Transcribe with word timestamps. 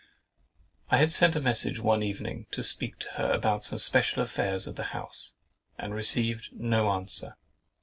I 0.89 0.97
had 0.97 1.11
sent 1.11 1.35
a 1.35 1.39
message 1.39 1.79
one 1.79 2.01
evening 2.01 2.47
to 2.53 2.63
speak 2.63 2.97
to 3.01 3.09
her 3.17 3.31
about 3.31 3.65
some 3.65 3.77
special 3.77 4.23
affairs 4.23 4.65
of 4.65 4.75
the 4.75 4.83
house, 4.97 5.33
and 5.77 5.93
received 5.93 6.49
no 6.53 6.89
answer. 6.89 7.37